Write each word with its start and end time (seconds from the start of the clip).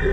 Her 0.00 0.06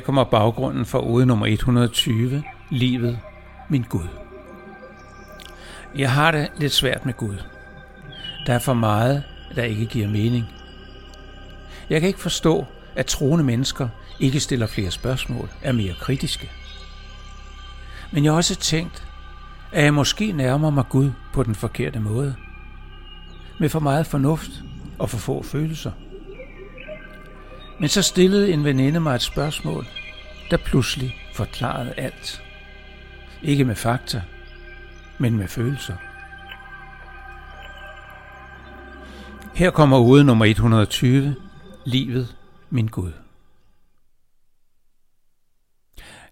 kommer 0.00 0.24
baggrunden 0.24 0.86
for 0.86 0.98
ode 0.98 1.26
nummer 1.26 1.46
120, 1.46 2.42
Livet, 2.70 3.18
min 3.68 3.82
Gud. 3.82 4.06
Jeg 5.96 6.12
har 6.12 6.30
det 6.30 6.48
lidt 6.58 6.72
svært 6.72 7.06
med 7.06 7.14
Gud. 7.14 7.36
Der 8.46 8.54
er 8.54 8.58
for 8.58 8.74
meget, 8.74 9.22
der 9.56 9.62
ikke 9.62 9.86
giver 9.86 10.08
mening. 10.08 10.44
Jeg 11.90 12.00
kan 12.00 12.08
ikke 12.08 12.20
forstå, 12.20 12.66
at 12.96 13.06
troende 13.06 13.44
mennesker 13.44 13.88
ikke 14.20 14.40
stiller 14.40 14.66
flere 14.66 14.90
spørgsmål, 14.90 15.48
er 15.62 15.72
mere 15.72 15.94
kritiske. 16.00 16.50
Men 18.12 18.24
jeg 18.24 18.32
har 18.32 18.36
også 18.36 18.56
tænkt, 18.56 19.09
at 19.72 19.84
jeg 19.84 19.94
måske 19.94 20.32
nærmer 20.32 20.70
mig 20.70 20.84
Gud 20.88 21.10
på 21.32 21.42
den 21.42 21.54
forkerte 21.54 22.00
måde. 22.00 22.36
Med 23.60 23.68
for 23.68 23.80
meget 23.80 24.06
fornuft 24.06 24.50
og 24.98 25.10
for 25.10 25.18
få 25.18 25.42
følelser. 25.42 25.92
Men 27.80 27.88
så 27.88 28.02
stillede 28.02 28.52
en 28.52 28.64
veninde 28.64 29.00
mig 29.00 29.14
et 29.14 29.22
spørgsmål, 29.22 29.86
der 30.50 30.56
pludselig 30.56 31.16
forklarede 31.34 31.94
alt. 31.96 32.42
Ikke 33.42 33.64
med 33.64 33.74
fakta, 33.74 34.22
men 35.18 35.36
med 35.36 35.48
følelser. 35.48 35.96
Her 39.54 39.70
kommer 39.70 39.98
ude 39.98 40.24
nummer 40.24 40.44
120, 40.44 41.34
Livet, 41.84 42.36
min 42.70 42.86
Gud. 42.86 43.12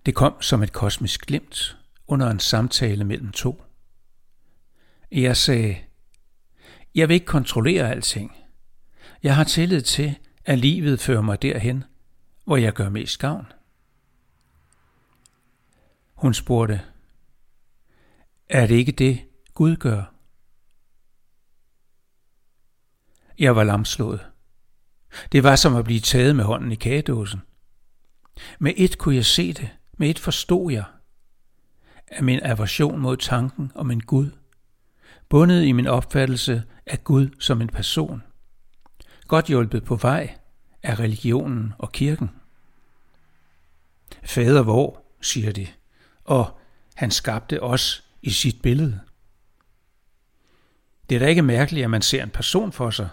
Det 0.07 0.15
kom 0.15 0.43
som 0.43 0.63
et 0.63 0.73
kosmisk 0.73 1.27
glimt 1.27 1.78
under 2.09 2.31
en 2.31 2.41
samtale 2.41 3.05
mellem 3.05 3.33
to. 3.33 3.63
Jeg 5.13 5.37
sagde, 5.37 5.77
jeg 6.95 7.09
vil 7.09 7.15
ikke 7.15 7.27
kontrollere 7.27 7.91
alting. 7.91 8.37
Jeg 9.23 9.37
har 9.37 9.45
tillid 9.45 9.83
til, 9.83 10.19
at 10.45 10.59
livet 10.59 11.01
fører 11.01 11.21
mig 11.21 11.43
derhen, 11.43 11.85
hvor 12.45 12.57
jeg 12.57 12.73
gør 12.73 12.89
mest 12.89 13.19
gavn. 13.19 13.53
Hun 16.15 16.35
spurgte, 16.35 16.81
er 18.49 18.67
det 18.67 18.75
ikke 18.75 18.93
det, 18.93 19.21
Gud 19.55 19.77
gør? 19.77 20.15
Jeg 23.39 23.57
var 23.57 23.65
lamslået. 23.65 24.27
Det 25.33 25.43
var 25.43 25.57
som 25.57 25.77
at 25.77 25.85
blive 25.85 26.01
taget 26.01 26.37
med 26.37 26.45
hånden 26.45 26.73
i 26.73 26.75
kagedåsen. 26.75 27.41
Med 28.59 28.73
et 28.77 28.99
kunne 28.99 29.15
jeg 29.15 29.25
se 29.25 29.53
det, 29.53 29.71
med 29.99 30.11
et 30.11 30.19
forstod 30.19 30.73
jeg, 30.73 30.85
af 32.11 32.23
min 32.23 32.41
aversion 32.43 33.01
mod 33.01 33.17
tanken 33.17 33.73
om 33.75 33.91
en 33.91 34.01
Gud, 34.01 34.31
bundet 35.29 35.65
i 35.65 35.73
min 35.73 35.87
opfattelse 35.87 36.63
af 36.87 37.05
Gud 37.05 37.29
som 37.39 37.61
en 37.61 37.69
person, 37.69 38.23
godt 39.27 39.47
hjulpet 39.47 39.85
på 39.85 39.97
vej 39.97 40.35
af 40.83 40.99
religionen 40.99 41.73
og 41.79 41.93
kirken. 41.93 42.31
Fader 44.25 44.63
vor, 44.63 45.03
siger 45.21 45.53
de, 45.53 45.67
og 46.25 46.59
han 46.95 47.11
skabte 47.11 47.63
os 47.63 48.05
i 48.23 48.31
sit 48.31 48.63
billede. 48.63 49.01
Det 51.09 51.15
er 51.15 51.19
da 51.19 51.27
ikke 51.27 51.43
mærkeligt, 51.43 51.85
at 51.85 51.91
man 51.91 52.03
ser 52.03 52.23
en 52.23 52.31
person 52.31 52.73
for 52.73 52.91
sig, 52.91 53.09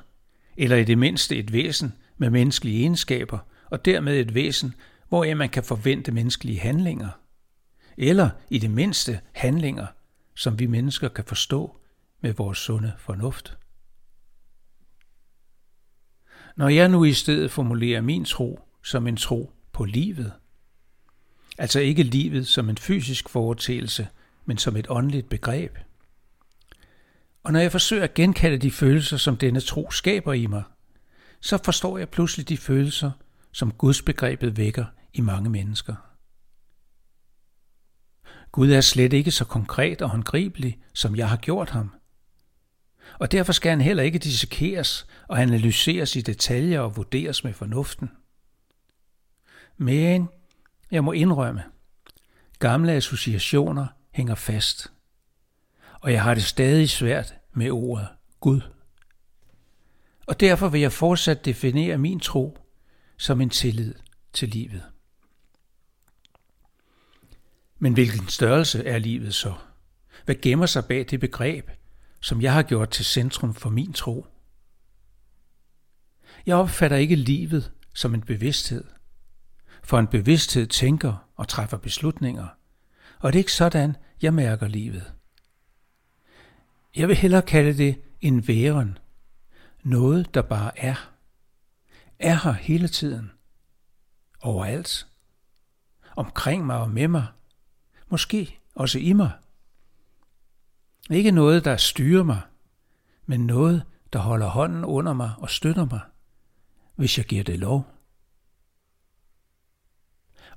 eller 0.57 0.77
i 0.77 0.83
det 0.83 0.97
mindste 0.97 1.35
et 1.35 1.53
væsen 1.53 1.93
med 2.17 2.29
menneskelige 2.29 2.79
egenskaber, 2.79 3.39
og 3.69 3.85
dermed 3.85 4.19
et 4.19 4.33
væsen, 4.33 4.73
hvor 5.09 5.35
man 5.35 5.49
kan 5.49 5.63
forvente 5.63 6.11
menneskelige 6.11 6.59
handlinger, 6.59 7.09
eller 7.97 8.29
i 8.49 8.59
det 8.59 8.69
mindste 8.69 9.19
handlinger, 9.31 9.87
som 10.35 10.59
vi 10.59 10.65
mennesker 10.65 11.07
kan 11.07 11.25
forstå 11.25 11.77
med 12.21 12.33
vores 12.33 12.57
sunde 12.57 12.93
fornuft. 12.97 13.57
Når 16.55 16.69
jeg 16.69 16.89
nu 16.89 17.03
i 17.03 17.13
stedet 17.13 17.51
formulerer 17.51 18.01
min 18.01 18.25
tro 18.25 18.59
som 18.83 19.07
en 19.07 19.17
tro 19.17 19.51
på 19.71 19.85
livet, 19.85 20.33
altså 21.57 21.79
ikke 21.79 22.03
livet 22.03 22.47
som 22.47 22.69
en 22.69 22.77
fysisk 22.77 23.29
foretægelse, 23.29 24.07
men 24.45 24.57
som 24.57 24.75
et 24.75 24.87
åndeligt 24.89 25.29
begreb. 25.29 25.77
Og 27.43 27.53
når 27.53 27.59
jeg 27.59 27.71
forsøger 27.71 28.03
at 28.03 28.13
genkalde 28.13 28.57
de 28.57 28.71
følelser, 28.71 29.17
som 29.17 29.37
denne 29.37 29.59
tro 29.59 29.91
skaber 29.91 30.33
i 30.33 30.45
mig, 30.45 30.63
så 31.41 31.59
forstår 31.65 31.97
jeg 31.97 32.09
pludselig 32.09 32.49
de 32.49 32.57
følelser, 32.57 33.11
som 33.51 33.71
Guds 33.71 34.01
begrebet 34.01 34.57
vækker 34.57 34.85
i 35.13 35.21
mange 35.21 35.49
mennesker. 35.49 35.95
Gud 38.55 38.71
er 38.71 38.81
slet 38.81 39.13
ikke 39.13 39.31
så 39.31 39.45
konkret 39.45 40.01
og 40.01 40.09
håndgribelig, 40.09 40.79
som 40.93 41.15
jeg 41.15 41.29
har 41.29 41.37
gjort 41.37 41.69
ham. 41.69 41.91
Og 43.19 43.31
derfor 43.31 43.53
skal 43.53 43.69
han 43.69 43.81
heller 43.81 44.03
ikke 44.03 44.19
dissekeres 44.19 45.07
og 45.27 45.41
analyseres 45.41 46.15
i 46.15 46.21
detaljer 46.21 46.79
og 46.79 46.97
vurderes 46.97 47.43
med 47.43 47.53
fornuften. 47.53 48.11
Men 49.77 50.29
jeg 50.91 51.03
må 51.03 51.11
indrømme, 51.11 51.63
gamle 52.59 52.91
associationer 52.91 53.87
hænger 54.11 54.35
fast, 54.35 54.91
og 56.01 56.11
jeg 56.11 56.23
har 56.23 56.33
det 56.33 56.43
stadig 56.43 56.89
svært 56.89 57.33
med 57.53 57.71
ordet 57.71 58.07
Gud. 58.39 58.61
Og 60.27 60.39
derfor 60.39 60.69
vil 60.69 60.81
jeg 60.81 60.91
fortsat 60.91 61.45
definere 61.45 61.97
min 61.97 62.19
tro 62.19 62.57
som 63.17 63.41
en 63.41 63.49
tillid 63.49 63.93
til 64.33 64.49
livet. 64.49 64.83
Men 67.79 67.93
hvilken 67.93 68.27
størrelse 68.27 68.85
er 68.85 68.97
livet 68.97 69.33
så? 69.33 69.53
Hvad 70.25 70.35
gemmer 70.41 70.65
sig 70.65 70.85
bag 70.85 71.05
det 71.09 71.19
begreb, 71.19 71.69
som 72.21 72.41
jeg 72.41 72.53
har 72.53 72.63
gjort 72.63 72.89
til 72.89 73.05
centrum 73.05 73.53
for 73.53 73.69
min 73.69 73.93
tro? 73.93 74.25
Jeg 76.45 76.55
opfatter 76.55 76.97
ikke 76.97 77.15
livet 77.15 77.71
som 77.93 78.13
en 78.13 78.21
bevidsthed, 78.21 78.83
for 79.83 79.99
en 79.99 80.07
bevidsthed 80.07 80.67
tænker 80.67 81.29
og 81.35 81.47
træffer 81.47 81.77
beslutninger, 81.77 82.47
og 83.19 83.33
det 83.33 83.39
er 83.39 83.41
ikke 83.41 83.53
sådan, 83.53 83.95
jeg 84.21 84.33
mærker 84.33 84.67
livet. 84.67 85.13
Jeg 86.95 87.07
vil 87.07 87.15
hellere 87.15 87.41
kalde 87.41 87.77
det 87.77 88.01
en 88.21 88.47
væren, 88.47 88.97
noget 89.83 90.33
der 90.33 90.41
bare 90.41 90.79
er. 90.79 91.11
Er 92.19 92.35
her 92.43 92.51
hele 92.51 92.87
tiden, 92.87 93.31
overalt, 94.41 95.07
omkring 96.15 96.65
mig 96.65 96.77
og 96.77 96.89
med 96.89 97.07
mig, 97.07 97.27
måske 98.15 98.59
også 98.75 98.99
i 98.99 99.13
mig. 99.13 99.31
Ikke 101.09 101.31
noget, 101.31 101.65
der 101.65 101.77
styrer 101.77 102.23
mig, 102.23 102.41
men 103.25 103.47
noget, 103.47 103.83
der 104.13 104.19
holder 104.19 104.47
hånden 104.47 104.85
under 104.85 105.13
mig 105.13 105.31
og 105.37 105.49
støtter 105.49 105.85
mig, 105.85 105.99
hvis 106.95 107.17
jeg 107.17 107.25
giver 107.25 107.43
det 107.43 107.59
lov. 107.59 107.87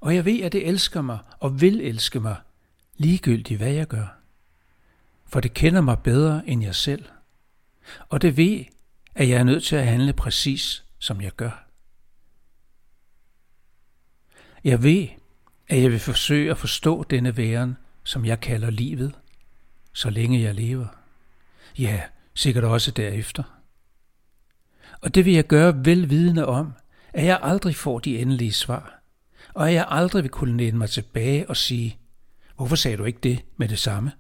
Og 0.01 0.15
jeg 0.15 0.25
ved, 0.25 0.41
at 0.41 0.53
det 0.53 0.69
elsker 0.69 1.03
mig 1.03 1.19
og 1.41 1.61
vil 1.61 1.81
elske 1.81 2.21
mig, 2.21 2.37
ligegyldigt 2.97 3.61
hvad 3.61 3.73
jeg 3.73 3.87
gør. 3.87 4.19
For 5.27 5.41
det 5.41 5.55
kender 5.55 5.81
mig 5.81 5.99
bedre 5.99 6.49
end 6.49 6.63
jeg 6.63 6.75
selv. 6.75 7.05
Og 8.09 8.23
det 8.23 8.37
ved, 8.37 8.65
at 9.15 9.29
jeg 9.29 9.39
er 9.39 9.45
nødt 9.45 9.65
til 9.65 9.77
at 9.77 9.87
handle 9.87 10.13
præcis, 10.13 10.85
som 10.99 11.21
jeg 11.21 11.33
gør. 11.33 11.67
Jeg 14.65 14.83
ved, 14.83 15.09
at 15.69 15.83
jeg 15.83 15.91
vil 15.91 16.01
forsøge 16.01 16.51
at 16.51 16.59
forstå 16.59 17.03
denne 17.03 17.37
væren, 17.37 17.77
som 18.05 18.25
jeg 18.25 18.41
kalder 18.41 18.71
livet, 18.71 19.15
så 19.93 20.11
længe 20.11 20.41
jeg 20.41 20.55
lever. 20.55 20.87
Ja, 21.79 22.03
sikkert 22.35 22.65
også 22.65 22.91
derefter. 22.91 23.43
Og 25.01 25.15
det 25.15 25.25
vil 25.25 25.33
jeg 25.33 25.47
gøre 25.47 25.85
velvidende 25.85 26.47
om, 26.47 26.73
at 27.13 27.25
jeg 27.25 27.39
aldrig 27.43 27.77
får 27.77 27.99
de 27.99 28.19
endelige 28.19 28.53
svar, 28.53 29.03
og 29.55 29.69
at 29.69 29.75
jeg 29.75 29.87
aldrig 29.89 30.23
vil 30.23 30.31
kunne 30.31 30.57
læne 30.57 30.79
mig 30.79 30.91
tilbage 30.91 31.49
og 31.49 31.57
sige, 31.57 31.99
hvorfor 32.57 32.77
sagde 32.77 32.97
du 32.97 33.05
ikke 33.05 33.21
det 33.23 33.45
med 33.57 33.69
det 33.69 33.79
samme? 33.79 34.13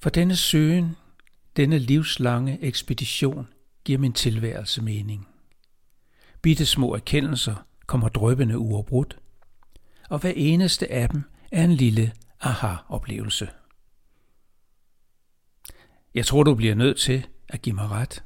For 0.00 0.10
denne 0.10 0.36
søgen, 0.36 0.96
denne 1.56 1.78
livslange 1.78 2.58
ekspedition, 2.62 3.48
giver 3.84 3.98
min 3.98 4.12
tilværelse 4.12 4.82
mening. 4.82 5.28
Bitte 6.42 6.66
små 6.66 6.94
erkendelser 6.94 7.66
kommer 7.92 8.08
drøbende 8.08 8.58
uafbrudt, 8.58 9.18
og 10.10 10.18
hver 10.18 10.32
eneste 10.36 10.92
af 10.92 11.08
dem 11.08 11.22
er 11.52 11.64
en 11.64 11.72
lille 11.72 12.12
aha-oplevelse. 12.40 13.48
Jeg 16.14 16.26
tror, 16.26 16.42
du 16.42 16.54
bliver 16.54 16.74
nødt 16.74 16.98
til 16.98 17.26
at 17.48 17.62
give 17.62 17.74
mig 17.74 17.90
ret. 17.90 18.24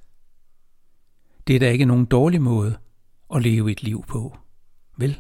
Det 1.47 1.57
er 1.57 1.61
da 1.61 1.71
ikke 1.71 1.85
nogen 1.85 2.07
dårlig 2.07 2.43
måde 2.43 2.79
at 3.35 3.43
leve 3.43 3.73
et 3.73 3.83
liv 3.83 4.05
på, 4.09 4.39
vel? 4.97 5.19